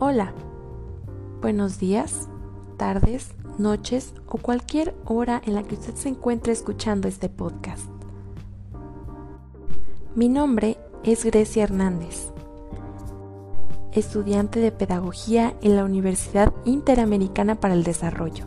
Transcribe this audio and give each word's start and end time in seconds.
Hola, 0.00 0.32
buenos 1.40 1.80
días, 1.80 2.28
tardes, 2.76 3.34
noches 3.58 4.14
o 4.28 4.38
cualquier 4.38 4.94
hora 5.04 5.42
en 5.44 5.56
la 5.56 5.64
que 5.64 5.74
usted 5.74 5.96
se 5.96 6.08
encuentre 6.08 6.52
escuchando 6.52 7.08
este 7.08 7.28
podcast. 7.28 7.82
Mi 10.14 10.28
nombre 10.28 10.78
es 11.02 11.24
Grecia 11.24 11.64
Hernández, 11.64 12.30
estudiante 13.92 14.60
de 14.60 14.70
Pedagogía 14.70 15.56
en 15.62 15.74
la 15.74 15.82
Universidad 15.82 16.52
Interamericana 16.64 17.56
para 17.56 17.74
el 17.74 17.82
Desarrollo. 17.82 18.46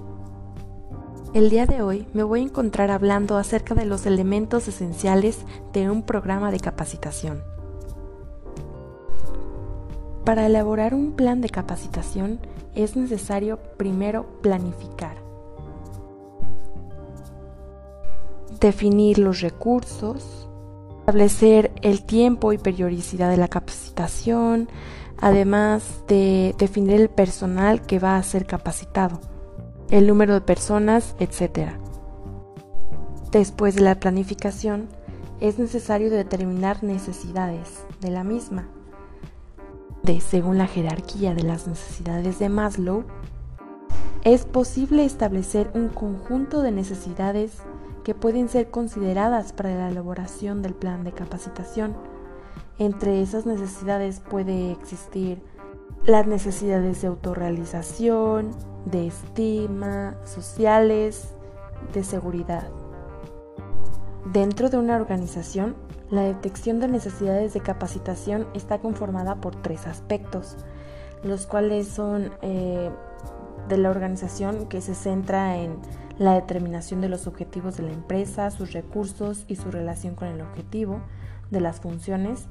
El 1.33 1.49
día 1.49 1.65
de 1.65 1.81
hoy 1.81 2.07
me 2.13 2.23
voy 2.23 2.39
a 2.39 2.43
encontrar 2.43 2.91
hablando 2.91 3.35
acerca 3.35 3.75
de 3.75 3.83
los 3.83 4.05
elementos 4.05 4.69
esenciales 4.69 5.39
de 5.73 5.89
un 5.89 6.03
programa 6.03 6.49
de 6.49 6.61
capacitación. 6.61 7.50
Para 10.25 10.45
elaborar 10.45 10.93
un 10.93 11.13
plan 11.13 11.41
de 11.41 11.49
capacitación 11.49 12.39
es 12.75 12.95
necesario 12.95 13.57
primero 13.77 14.39
planificar, 14.41 15.15
definir 18.59 19.17
los 19.17 19.41
recursos, 19.41 20.47
establecer 20.99 21.71
el 21.81 22.03
tiempo 22.03 22.53
y 22.53 22.59
periodicidad 22.59 23.31
de 23.31 23.37
la 23.37 23.47
capacitación, 23.47 24.69
además 25.17 26.03
de 26.07 26.53
definir 26.59 27.01
el 27.01 27.09
personal 27.09 27.81
que 27.81 27.97
va 27.97 28.17
a 28.17 28.23
ser 28.23 28.45
capacitado, 28.45 29.19
el 29.89 30.05
número 30.05 30.35
de 30.35 30.41
personas, 30.41 31.15
etc. 31.19 31.71
Después 33.31 33.73
de 33.73 33.81
la 33.81 33.99
planificación, 33.99 34.87
es 35.39 35.57
necesario 35.57 36.11
determinar 36.11 36.83
necesidades 36.83 37.83
de 38.01 38.11
la 38.11 38.23
misma 38.23 38.69
según 40.19 40.57
la 40.57 40.67
jerarquía 40.67 41.33
de 41.33 41.43
las 41.43 41.67
necesidades 41.67 42.39
de 42.39 42.49
Maslow, 42.49 43.03
es 44.23 44.45
posible 44.45 45.05
establecer 45.05 45.71
un 45.73 45.89
conjunto 45.89 46.61
de 46.61 46.71
necesidades 46.71 47.57
que 48.03 48.15
pueden 48.15 48.49
ser 48.49 48.69
consideradas 48.69 49.53
para 49.53 49.75
la 49.75 49.89
elaboración 49.89 50.61
del 50.61 50.73
plan 50.73 51.03
de 51.03 51.11
capacitación. 51.11 51.95
Entre 52.77 53.21
esas 53.21 53.45
necesidades 53.45 54.19
puede 54.19 54.71
existir 54.71 55.41
las 56.05 56.27
necesidades 56.27 57.01
de 57.01 57.07
autorrealización, 57.07 58.51
de 58.85 59.07
estima, 59.07 60.15
sociales, 60.25 61.35
de 61.93 62.03
seguridad. 62.03 62.80
Dentro 64.25 64.69
de 64.69 64.77
una 64.77 64.95
organización 64.95 65.75
la 66.11 66.23
detección 66.23 66.81
de 66.81 66.89
necesidades 66.89 67.53
de 67.53 67.61
capacitación 67.61 68.45
está 68.53 68.79
conformada 68.79 69.35
por 69.35 69.55
tres 69.55 69.87
aspectos, 69.87 70.57
los 71.23 71.47
cuales 71.47 71.87
son 71.87 72.33
eh, 72.41 72.91
de 73.69 73.77
la 73.77 73.89
organización 73.89 74.67
que 74.67 74.81
se 74.81 74.93
centra 74.93 75.57
en 75.57 75.77
la 76.19 76.33
determinación 76.33 76.99
de 76.99 77.07
los 77.07 77.27
objetivos 77.27 77.77
de 77.77 77.83
la 77.83 77.93
empresa, 77.93 78.51
sus 78.51 78.73
recursos 78.73 79.45
y 79.47 79.55
su 79.55 79.71
relación 79.71 80.15
con 80.15 80.27
el 80.27 80.41
objetivo, 80.41 80.99
de 81.49 81.61
las 81.61 81.79
funciones, 81.79 82.47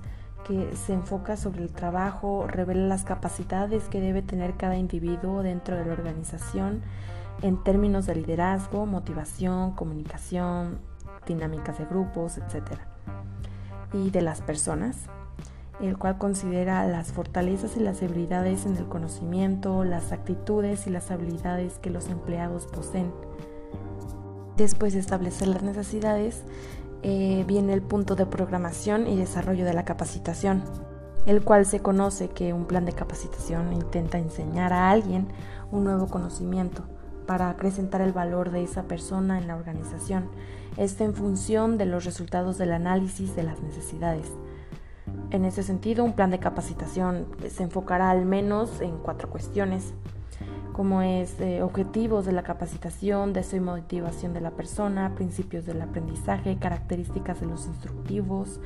que 0.46 0.74
se 0.74 0.94
enfoca 0.94 1.36
sobre 1.36 1.62
el 1.62 1.70
trabajo, 1.70 2.46
revela 2.46 2.88
las 2.88 3.04
capacidades 3.04 3.84
que 3.90 4.00
debe 4.00 4.22
tener 4.22 4.54
cada 4.56 4.76
individuo 4.76 5.42
dentro 5.42 5.76
de 5.76 5.84
la 5.84 5.92
organización 5.92 6.80
en 7.42 7.62
términos 7.62 8.06
de 8.06 8.14
liderazgo, 8.14 8.86
motivación, 8.86 9.72
comunicación, 9.72 10.78
dinámicas 11.26 11.78
de 11.78 11.86
grupos, 11.86 12.38
etc 12.38 12.78
y 13.92 14.10
de 14.10 14.22
las 14.22 14.40
personas, 14.40 14.96
el 15.80 15.96
cual 15.96 16.18
considera 16.18 16.86
las 16.86 17.12
fortalezas 17.12 17.76
y 17.76 17.80
las 17.80 18.00
debilidades 18.00 18.66
en 18.66 18.76
el 18.76 18.86
conocimiento, 18.86 19.84
las 19.84 20.12
actitudes 20.12 20.86
y 20.86 20.90
las 20.90 21.10
habilidades 21.10 21.78
que 21.78 21.90
los 21.90 22.08
empleados 22.08 22.66
poseen. 22.66 23.12
Después 24.56 24.92
de 24.92 25.00
establecer 25.00 25.48
las 25.48 25.62
necesidades, 25.62 26.42
eh, 27.02 27.44
viene 27.46 27.72
el 27.72 27.80
punto 27.80 28.14
de 28.14 28.26
programación 28.26 29.06
y 29.06 29.16
desarrollo 29.16 29.64
de 29.64 29.72
la 29.72 29.86
capacitación, 29.86 30.62
el 31.24 31.42
cual 31.42 31.64
se 31.64 31.80
conoce 31.80 32.28
que 32.28 32.52
un 32.52 32.66
plan 32.66 32.84
de 32.84 32.92
capacitación 32.92 33.72
intenta 33.72 34.18
enseñar 34.18 34.74
a 34.74 34.90
alguien 34.90 35.28
un 35.70 35.84
nuevo 35.84 36.08
conocimiento 36.08 36.84
para 37.30 37.48
acrecentar 37.48 38.00
el 38.00 38.12
valor 38.12 38.50
de 38.50 38.64
esa 38.64 38.88
persona 38.88 39.38
en 39.38 39.46
la 39.46 39.54
organización 39.54 40.28
está 40.76 41.04
en 41.04 41.14
función 41.14 41.78
de 41.78 41.86
los 41.86 42.04
resultados 42.04 42.58
del 42.58 42.72
análisis 42.72 43.36
de 43.36 43.44
las 43.44 43.60
necesidades. 43.62 44.26
En 45.30 45.44
ese 45.44 45.62
sentido, 45.62 46.02
un 46.02 46.14
plan 46.14 46.32
de 46.32 46.40
capacitación 46.40 47.28
se 47.48 47.62
enfocará 47.62 48.10
al 48.10 48.26
menos 48.26 48.80
en 48.80 48.98
cuatro 48.98 49.30
cuestiones, 49.30 49.94
como 50.72 51.02
es 51.02 51.40
eh, 51.40 51.62
objetivos 51.62 52.26
de 52.26 52.32
la 52.32 52.42
capacitación, 52.42 53.32
deseo 53.32 53.58
y 53.58 53.64
motivación 53.64 54.34
de 54.34 54.40
la 54.40 54.50
persona, 54.50 55.14
principios 55.14 55.66
del 55.66 55.82
aprendizaje, 55.82 56.58
características 56.58 57.38
de 57.38 57.46
los 57.46 57.64
instructivos. 57.66 58.58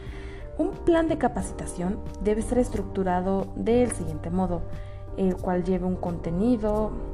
Un 0.56 0.70
plan 0.70 1.06
de 1.08 1.18
capacitación 1.18 1.98
debe 2.22 2.40
ser 2.40 2.56
estructurado 2.56 3.52
del 3.56 3.92
siguiente 3.92 4.30
modo, 4.30 4.62
el 5.18 5.36
cual 5.36 5.64
lleve 5.64 5.84
un 5.84 5.96
contenido, 5.96 7.13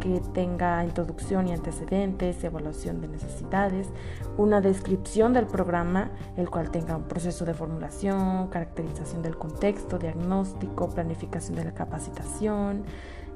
que 0.00 0.20
tenga 0.32 0.84
introducción 0.84 1.48
y 1.48 1.52
antecedentes, 1.52 2.42
evaluación 2.44 3.00
de 3.00 3.08
necesidades, 3.08 3.88
una 4.36 4.60
descripción 4.60 5.32
del 5.32 5.46
programa, 5.46 6.10
el 6.36 6.48
cual 6.50 6.70
tenga 6.70 6.96
un 6.96 7.04
proceso 7.04 7.44
de 7.44 7.54
formulación, 7.54 8.48
caracterización 8.48 9.22
del 9.22 9.36
contexto, 9.36 9.98
diagnóstico, 9.98 10.88
planificación 10.90 11.56
de 11.56 11.64
la 11.64 11.74
capacitación, 11.74 12.84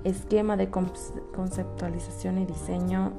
esquema 0.05 0.57
de 0.57 0.71
conceptualización 0.71 2.39
y 2.39 2.47
diseño, 2.47 3.13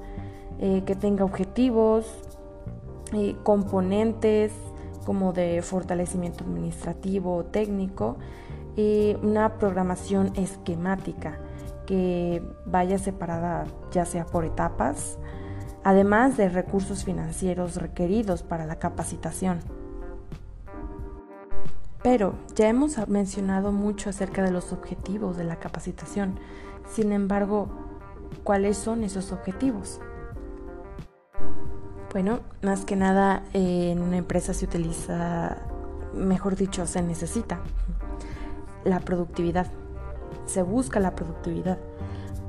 eh, 0.59 0.83
que 0.85 0.95
tenga 0.95 1.25
objetivos, 1.25 2.05
y 3.11 3.33
componentes 3.43 4.51
como 5.05 5.33
de 5.33 5.61
fortalecimiento 5.61 6.43
administrativo 6.43 7.35
o 7.35 7.43
técnico, 7.43 8.17
y 8.75 9.15
una 9.21 9.57
programación 9.59 10.31
esquemática 10.35 11.37
que 11.85 12.41
vaya 12.65 12.97
separada 12.97 13.65
ya 13.91 14.05
sea 14.05 14.25
por 14.25 14.45
etapas, 14.45 15.17
además 15.83 16.37
de 16.37 16.49
recursos 16.49 17.03
financieros 17.03 17.75
requeridos 17.75 18.43
para 18.43 18.65
la 18.65 18.77
capacitación. 18.77 19.59
Pero 22.01 22.35
ya 22.55 22.67
hemos 22.67 23.07
mencionado 23.07 23.71
mucho 23.71 24.09
acerca 24.09 24.43
de 24.43 24.51
los 24.51 24.73
objetivos 24.73 25.37
de 25.37 25.45
la 25.45 25.55
capacitación. 25.57 26.37
Sin 26.85 27.13
embargo, 27.13 27.69
¿cuáles 28.43 28.77
son 28.77 29.03
esos 29.03 29.31
objetivos? 29.31 30.01
Bueno, 32.11 32.41
más 32.61 32.85
que 32.85 32.95
nada 32.95 33.43
en 33.53 34.01
una 34.01 34.17
empresa 34.17 34.53
se 34.53 34.65
utiliza, 34.65 35.57
mejor 36.13 36.55
dicho, 36.55 36.85
se 36.85 37.01
necesita 37.01 37.59
la 38.83 38.99
productividad 38.99 39.67
se 40.45 40.61
busca 40.61 40.99
la 40.99 41.15
productividad, 41.15 41.77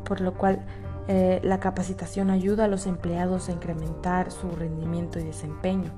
por 0.04 0.20
lo 0.20 0.34
cual 0.34 0.64
eh, 1.06 1.40
la 1.42 1.60
capacitación 1.60 2.30
ayuda 2.30 2.64
a 2.64 2.68
los 2.68 2.86
empleados 2.86 3.48
a 3.48 3.52
incrementar 3.52 4.30
su 4.30 4.50
rendimiento 4.50 5.18
y 5.18 5.24
desempeño. 5.24 5.90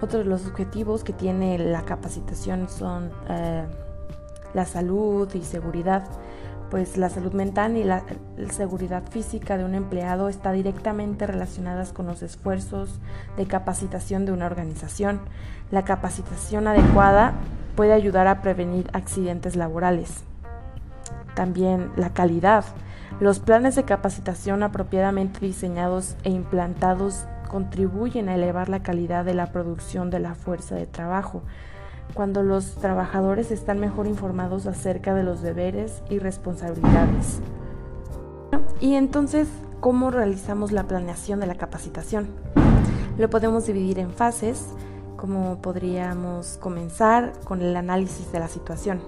Otro 0.00 0.20
de 0.20 0.24
los 0.24 0.46
objetivos 0.46 1.04
que 1.04 1.12
tiene 1.12 1.58
la 1.58 1.82
capacitación 1.82 2.68
son 2.68 3.10
eh, 3.28 3.66
la 4.54 4.64
salud 4.64 5.32
y 5.34 5.42
seguridad, 5.42 6.04
pues 6.74 6.96
la 6.96 7.08
salud 7.08 7.32
mental 7.34 7.76
y 7.76 7.84
la, 7.84 8.02
seguridad 8.50 9.04
física 9.08 9.56
de 9.56 9.64
un 9.64 9.76
empleado 9.76 10.28
está 10.28 10.50
directamente 10.50 11.24
relacionadas 11.24 11.92
con 11.92 12.08
los 12.08 12.20
esfuerzos 12.20 12.98
de 13.36 13.46
capacitación 13.46 14.26
de 14.26 14.32
una 14.32 14.46
organización. 14.46 15.20
La 15.70 15.84
capacitación 15.84 16.66
adecuada 16.66 17.34
puede 17.76 17.92
ayudar 17.92 18.26
a 18.26 18.42
prevenir 18.42 18.90
accidentes 18.92 19.54
laborales. 19.54 20.24
También 21.36 21.92
la 21.94 22.12
calidad. 22.12 22.64
Los 23.20 23.38
planes 23.38 23.76
de 23.76 23.84
capacitación 23.84 24.64
apropiadamente 24.64 25.46
diseñados 25.46 26.16
e 26.24 26.30
implantados 26.30 27.26
contribuyen 27.48 28.28
a 28.28 28.34
elevar 28.34 28.68
la 28.68 28.82
calidad 28.82 29.24
de 29.24 29.34
la 29.34 29.52
producción 29.52 30.10
de 30.10 30.18
la 30.18 30.34
fuerza 30.34 30.74
de 30.74 30.88
trabajo, 30.88 31.44
cuando 32.12 32.42
los 32.42 32.74
trabajadores 32.74 33.50
están 33.50 33.80
mejor 33.80 34.06
informados 34.06 34.66
acerca 34.66 35.14
de 35.14 35.22
los 35.22 35.42
deberes 35.42 36.02
y 36.10 36.18
responsabilidades. 36.18 37.40
Y 38.80 38.94
entonces, 38.94 39.48
¿cómo 39.80 40.10
realizamos 40.10 40.72
la 40.72 40.84
planeación 40.84 41.40
de 41.40 41.46
la 41.46 41.54
capacitación? 41.54 42.28
Lo 43.16 43.30
podemos 43.30 43.66
dividir 43.66 43.98
en 43.98 44.10
fases 44.10 44.66
como 45.16 45.62
podríamos 45.62 46.58
comenzar 46.58 47.32
con 47.44 47.62
el 47.62 47.76
análisis 47.76 48.30
de 48.30 48.40
la 48.40 48.48
situación. 48.48 49.00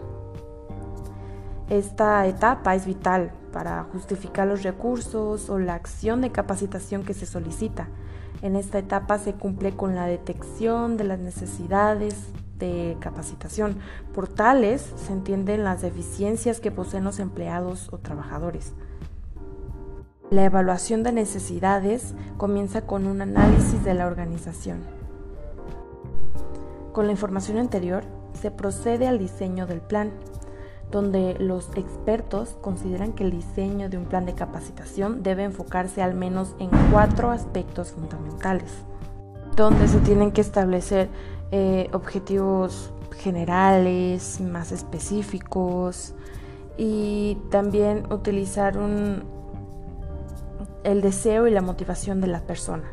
Esta 1.69 2.27
etapa 2.27 2.75
es 2.75 2.87
vital 2.87 3.33
para 3.53 3.83
justificar 3.85 4.47
los 4.47 4.63
recursos 4.63 5.51
o 5.51 5.59
la 5.59 5.75
acción 5.75 6.21
de 6.21 6.31
capacitación 6.31 7.03
que 7.03 7.13
se 7.13 7.27
solicita. 7.27 7.89
En 8.43 8.55
esta 8.55 8.79
etapa 8.79 9.19
se 9.19 9.35
cumple 9.35 9.73
con 9.75 9.95
la 9.95 10.07
detección 10.07 10.97
de 10.97 11.05
las 11.05 11.19
necesidades 11.19 12.15
de 12.59 12.97
capacitación. 13.01 13.79
Por 14.15 14.29
tales 14.29 14.93
se 14.97 15.13
entienden 15.13 15.65
las 15.65 15.83
deficiencias 15.83 16.61
que 16.61 16.71
poseen 16.71 17.05
los 17.05 17.19
empleados 17.19 17.89
o 17.93 17.99
trabajadores. 17.99 18.73
La 20.31 20.45
evaluación 20.45 21.05
de 21.05 21.13
necesidades 21.13 22.15
comienza 22.37 22.83
con 22.83 23.07
un 23.07 23.23
análisis 23.23 23.85
de 23.85 23.95
la 23.95 24.07
organización. 24.07 24.81
Con 26.93 27.07
la 27.07 27.13
información 27.13 27.59
anterior 27.59 28.03
se 28.33 28.51
procede 28.51 29.07
al 29.07 29.19
diseño 29.19 29.67
del 29.67 29.81
plan, 29.81 30.11
donde 30.91 31.37
los 31.39 31.69
expertos 31.77 32.57
consideran 32.61 33.13
que 33.13 33.25
el 33.25 33.31
diseño 33.31 33.89
de 33.89 33.99
un 33.99 34.07
plan 34.07 34.27
de 34.27 34.35
capacitación 34.35 35.23
debe 35.23 35.45
enfocarse 35.45 36.03
al 36.03 36.15
menos 36.15 36.57
en 36.59 36.71
cuatro 36.91 37.31
aspectos 37.31 37.93
fundamentales, 37.93 38.73
donde 39.55 39.89
se 39.89 39.99
tienen 39.99 40.33
que 40.33 40.41
establecer 40.41 41.09
eh, 41.53 41.89
objetivos 41.93 42.93
generales, 43.19 44.41
más 44.41 44.73
específicos 44.73 46.15
y 46.77 47.39
también 47.51 48.13
utilizar 48.13 48.79
un, 48.79 49.23
el 50.85 51.01
deseo 51.01 51.47
y 51.47 51.51
la 51.51 51.63
motivación 51.63 52.21
de 52.21 52.27
la 52.29 52.41
persona, 52.41 52.85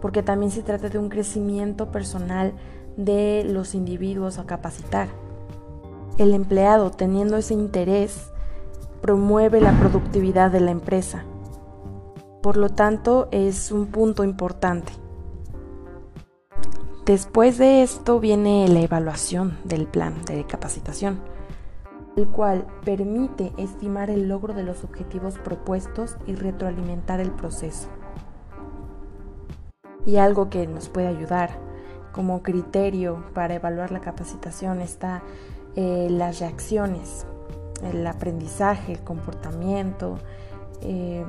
porque 0.00 0.22
también 0.22 0.50
se 0.50 0.62
trata 0.62 0.88
de 0.88 0.98
un 0.98 1.08
crecimiento 1.08 1.90
personal 1.90 2.52
de 2.96 3.44
los 3.48 3.74
individuos 3.74 4.38
a 4.38 4.44
capacitar. 4.44 5.08
El 6.18 6.32
empleado, 6.32 6.90
teniendo 6.90 7.36
ese 7.36 7.54
interés, 7.54 8.30
promueve 9.00 9.60
la 9.60 9.72
productividad 9.78 10.50
de 10.50 10.60
la 10.60 10.70
empresa. 10.70 11.24
Por 12.40 12.56
lo 12.56 12.68
tanto, 12.68 13.28
es 13.32 13.72
un 13.72 13.86
punto 13.86 14.22
importante. 14.22 14.92
Después 17.06 17.58
de 17.58 17.82
esto 17.82 18.18
viene 18.18 18.66
la 18.66 18.80
evaluación 18.80 19.58
del 19.64 19.86
plan 19.86 20.24
de 20.24 20.46
capacitación, 20.46 21.20
el 22.16 22.28
cual 22.28 22.66
permite 22.82 23.52
estimar 23.58 24.08
el 24.08 24.26
logro 24.26 24.54
de 24.54 24.62
los 24.62 24.84
objetivos 24.84 25.38
propuestos 25.38 26.16
y 26.26 26.34
retroalimentar 26.34 27.20
el 27.20 27.30
proceso. 27.30 27.88
Y 30.06 30.16
algo 30.16 30.48
que 30.48 30.66
nos 30.66 30.88
puede 30.88 31.08
ayudar 31.08 31.50
como 32.12 32.42
criterio 32.42 33.22
para 33.34 33.56
evaluar 33.56 33.90
la 33.90 34.00
capacitación 34.00 34.80
está 34.80 35.22
eh, 35.76 36.08
las 36.10 36.40
reacciones, 36.40 37.26
el 37.82 38.06
aprendizaje, 38.06 38.92
el 38.92 39.00
comportamiento, 39.04 40.16
eh, 40.80 41.26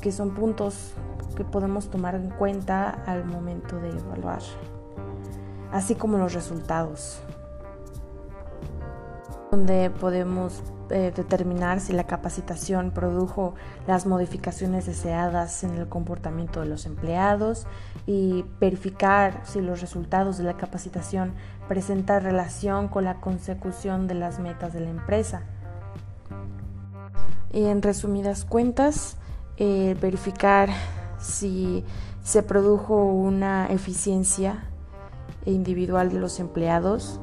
que 0.00 0.12
son 0.12 0.34
puntos 0.34 0.94
que 1.34 1.44
podemos 1.44 1.90
tomar 1.90 2.14
en 2.14 2.30
cuenta 2.30 2.90
al 3.06 3.24
momento 3.24 3.76
de 3.78 3.90
evaluar, 3.90 4.42
así 5.72 5.94
como 5.94 6.18
los 6.18 6.34
resultados, 6.34 7.22
donde 9.50 9.90
podemos 9.90 10.62
eh, 10.90 11.12
determinar 11.14 11.78
si 11.78 11.92
la 11.92 12.04
capacitación 12.04 12.90
produjo 12.90 13.54
las 13.86 14.06
modificaciones 14.06 14.86
deseadas 14.86 15.62
en 15.62 15.76
el 15.76 15.88
comportamiento 15.88 16.60
de 16.60 16.66
los 16.66 16.84
empleados 16.84 17.68
y 18.06 18.44
verificar 18.60 19.40
si 19.44 19.60
los 19.60 19.80
resultados 19.80 20.36
de 20.38 20.44
la 20.44 20.56
capacitación 20.56 21.32
presentan 21.68 22.24
relación 22.24 22.88
con 22.88 23.04
la 23.04 23.20
consecución 23.20 24.08
de 24.08 24.14
las 24.14 24.40
metas 24.40 24.72
de 24.72 24.80
la 24.80 24.90
empresa. 24.90 25.42
Y 27.52 27.66
en 27.66 27.82
resumidas 27.82 28.44
cuentas, 28.44 29.16
eh, 29.58 29.96
verificar 30.00 30.70
si 31.20 31.84
se 32.22 32.42
produjo 32.42 33.04
una 33.04 33.66
eficiencia 33.68 34.64
individual 35.44 36.10
de 36.10 36.18
los 36.18 36.40
empleados, 36.40 37.20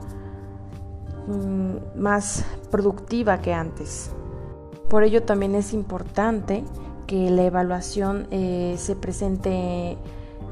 Mm, 1.27 1.99
más 1.99 2.45
productiva 2.71 3.41
que 3.41 3.53
antes. 3.53 4.11
Por 4.89 5.03
ello 5.03 5.23
también 5.23 5.55
es 5.55 5.73
importante 5.73 6.63
que 7.05 7.29
la 7.29 7.43
evaluación 7.43 8.27
eh, 8.31 8.75
se 8.77 8.95
presente 8.95 9.97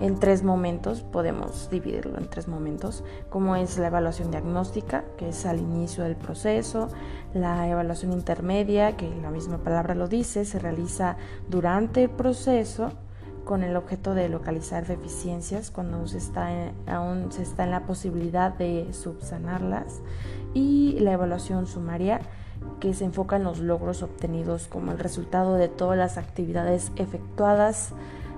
en 0.01 0.19
tres 0.19 0.43
momentos, 0.43 1.01
podemos 1.01 1.69
dividirlo 1.69 2.17
en 2.17 2.29
tres 2.29 2.49
momentos, 2.49 3.05
como 3.29 3.55
es 3.55 3.77
la 3.77 3.87
evaluación 3.87 4.31
diagnóstica, 4.31 5.05
que 5.15 5.29
es 5.29 5.45
al 5.45 5.59
inicio 5.59 6.03
del 6.03 6.17
proceso, 6.17 6.89
la 7.33 7.69
evaluación 7.69 8.11
intermedia, 8.11 8.97
que 8.97 9.09
la 9.21 9.31
misma 9.31 9.59
palabra 9.59 9.95
lo 9.95 10.09
dice, 10.09 10.43
se 10.43 10.59
realiza 10.59 11.15
durante 11.47 12.03
el 12.03 12.09
proceso 12.09 12.91
con 13.45 13.63
el 13.63 13.77
objeto 13.77 14.13
de 14.13 14.27
localizar 14.27 14.85
deficiencias 14.85 15.71
cuando 15.71 16.05
se 16.07 16.17
está 16.17 16.49
aún 16.87 17.31
se 17.31 17.43
está 17.43 17.63
en 17.63 17.71
la 17.71 17.85
posibilidad 17.85 18.51
de 18.53 18.91
subsanarlas 18.91 20.01
y 20.53 20.97
la 20.99 21.13
evaluación 21.13 21.67
sumaria 21.67 22.19
que 22.79 22.93
se 22.93 23.05
enfoca 23.05 23.35
en 23.35 23.43
los 23.43 23.59
logros 23.59 24.03
obtenidos 24.03 24.67
como 24.67 24.91
el 24.91 24.99
resultado 24.99 25.55
de 25.55 25.67
todas 25.67 25.97
las 25.97 26.17
actividades 26.17 26.91
efectuadas 26.95 27.93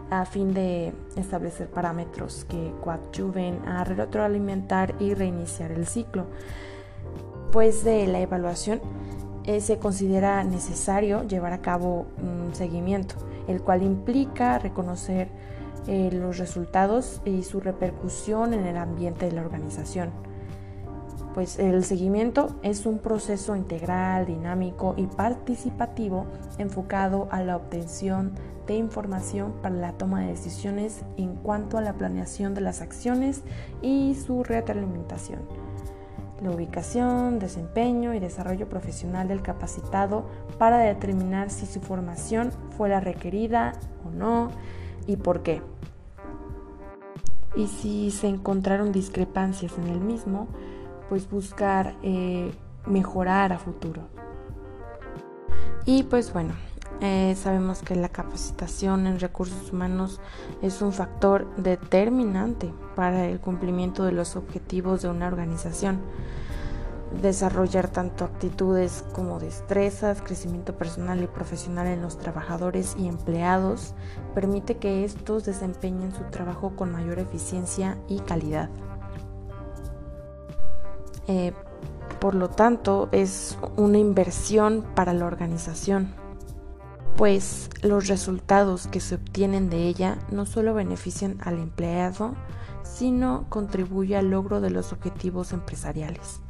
a 0.09 0.25
fin 0.25 0.54
de 0.54 0.94
establecer 1.15 1.68
parámetros 1.68 2.45
que 2.45 2.74
coadyuven 2.83 3.68
a 3.68 3.83
retroalimentar 3.83 4.95
y 5.00 5.13
reiniciar 5.13 5.71
el 5.71 5.86
ciclo. 5.86 6.25
Pues 7.51 7.83
de 7.83 8.07
la 8.07 8.19
evaluación 8.19 8.81
eh, 9.48 9.60
se 9.60 9.80
considera 9.80 10.44
necesario 10.44 11.24
llevar 11.24 11.54
a 11.54 11.62
cabo 11.62 12.06
un 12.22 12.54
seguimiento, 12.54 13.16
el 13.48 13.62
cual 13.62 13.82
implica 13.82 14.60
reconocer 14.60 15.30
eh, 15.88 16.12
los 16.12 16.38
resultados 16.38 17.22
y 17.26 17.42
su 17.42 17.60
repercusión 17.60 18.54
en 18.54 18.66
el 18.68 18.78
ambiente 18.78 19.26
de 19.26 19.32
la 19.32 19.42
organización 19.42 20.12
pues 21.38 21.60
el 21.60 21.84
seguimiento 21.84 22.56
es 22.64 22.88
un 22.88 22.98
proceso 22.98 23.56
integral, 23.56 24.26
dinámico 24.26 24.96
y 24.98 25.06
participativo 25.06 26.26
enfocado 26.58 27.28
a 27.30 27.44
la 27.44 27.58
obtención 27.58 28.34
de 28.66 28.74
información 28.74 29.54
para 29.62 29.76
la 29.76 29.92
toma 29.92 30.22
de 30.22 30.30
decisiones 30.30 31.04
en 31.16 31.36
cuanto 31.36 31.78
a 31.78 31.82
la 31.82 31.94
planeación 31.94 32.56
de 32.56 32.62
las 32.62 32.82
acciones 32.82 33.44
y 33.84 34.16
su 34.16 34.44
retroalimentación. 34.44 35.67
La 36.42 36.51
ubicación, 36.51 37.39
desempeño 37.39 38.13
y 38.13 38.19
desarrollo 38.19 38.69
profesional 38.69 39.28
del 39.28 39.42
capacitado 39.42 40.25
para 40.60 40.78
determinar 40.78 41.50
si 41.50 41.66
su 41.66 41.80
formación 41.80 42.51
fue 42.78 42.89
la 42.89 43.00
requerida 43.00 43.74
o 44.06 44.12
no 44.12 44.51
y 45.07 45.18
por 45.18 45.42
qué. 45.42 45.62
Y 47.56 47.68
si 47.68 48.12
se 48.12 48.28
encontraron 48.28 48.92
discrepancias 48.92 49.78
en 49.80 49.88
el 49.88 50.00
mismo, 50.00 50.47
pues 51.09 51.28
buscar 51.30 51.95
eh, 52.04 52.52
mejorar 52.85 53.52
a 53.52 53.57
futuro. 53.57 54.04
Y 55.85 56.04
pues 56.04 56.31
bueno, 56.33 56.54
eh, 56.99 57.35
sabemos 57.35 57.83
que 57.83 57.95
la 57.95 58.09
capacitación 58.09 59.06
en 59.06 59.19
recursos 59.19 59.71
humanos 59.71 60.19
es 60.61 60.81
un 60.81 60.92
factor 60.92 61.47
determinante 61.56 62.73
para 62.95 63.25
el 63.25 63.39
cumplimiento 63.39 64.04
de 64.04 64.13
los 64.13 64.35
objetivos 64.35 65.04
de 65.04 65.09
una 65.09 65.27
organización. 65.27 65.99
Desarrollar 67.21 67.87
tanto 67.87 68.25
actitudes 68.25 69.06
como 69.13 69.39
destrezas, 69.39 70.21
crecimiento 70.21 70.75
personal 70.75 71.23
y 71.23 71.27
profesional 71.27 71.87
en 71.87 72.01
los 72.01 72.18
trabajadores 72.18 72.95
y 72.97 73.07
empleados 73.07 73.94
permite 74.33 74.77
que 74.77 75.06
estos 75.06 75.45
desempeñen 75.45 76.13
su 76.13 76.23
trabajo 76.25 76.75
con 76.75 76.92
mayor 76.92 77.19
eficiencia 77.19 77.97
y 78.07 78.19
calidad. 78.19 78.69
Eh, 81.27 81.54
por 82.19 82.33
lo 82.33 82.49
tanto, 82.49 83.07
es 83.11 83.57
una 83.75 83.99
inversión 83.99 84.83
para 84.95 85.13
la 85.13 85.27
organización, 85.27 86.13
pues 87.18 87.71
los 87.81 88.07
resultados 88.07 88.86
que 88.86 89.00
se 89.00 89.16
obtienen 89.16 89.71
de 89.71 89.88
ella 89.88 90.19
no 90.31 90.45
solo 90.45 90.76
benefician 90.76 91.38
al 91.42 91.57
empleado, 91.57 92.36
sino 92.83 93.47
contribuye 93.50 94.16
al 94.16 94.30
logro 94.30 94.62
de 94.62 94.69
los 94.69 94.94
objetivos 94.94 95.52
empresariales. 95.52 96.42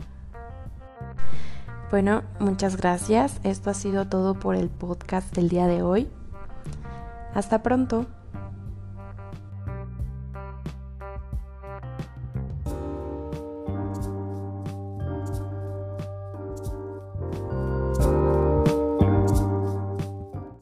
Bueno, 1.90 2.24
muchas 2.40 2.76
gracias. 2.76 3.40
Esto 3.44 3.70
ha 3.70 3.74
sido 3.74 4.10
todo 4.10 4.38
por 4.38 4.56
el 4.56 4.70
podcast 4.70 5.34
del 5.34 5.48
día 5.48 5.68
de 5.68 5.84
hoy. 5.84 6.10
Hasta 7.34 7.64
pronto. 7.64 8.06